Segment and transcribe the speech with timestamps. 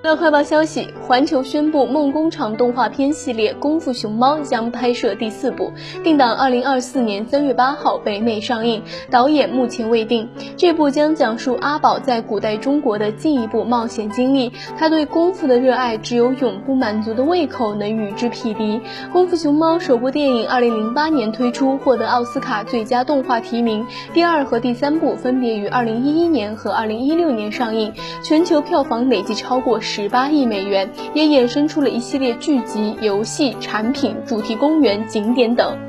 [0.00, 5.72] 乐快报消息，环球宣布梦工厂动画片系列《功夫熊猫》将拍摄第四部，
[6.04, 8.80] 定档二零二四年三月八号北美上映，
[9.10, 10.28] 导演目前未定。
[10.56, 18.78] 这部将讲述阿宝在古代中国的进一步冒险经历，他对功夫的热爱只有永不满足的胃口能与之匹敌。
[19.12, 23.84] 《功夫熊猫》首部电影二零零八年推出，获得奥斯卡最佳动画提名，
[24.14, 27.92] 第二和第三部分别于二零一一年和二零一六年上映，
[28.22, 29.80] 全球票房累计超过。
[29.90, 35.87] 十八亿美元，也衍生出了一系列剧集、游戏、产品、主题公园、景点等。